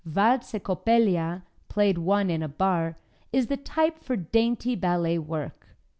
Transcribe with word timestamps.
"Valse 0.03 0.53
Coppelia," 0.57 1.43
played 1.69 1.99
one 1.99 2.31
in 2.31 2.41
a 2.41 2.47
bar, 2.47 2.97
is 3.31 3.45
the 3.45 3.55
type 3.57 3.99
for 3.99 4.15
dainty 4.15 4.73
Ballet 4.73 5.19
work. 5.19 5.75